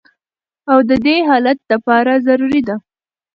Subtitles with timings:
[0.71, 2.75] او د دې حالت د پاره ضروري ده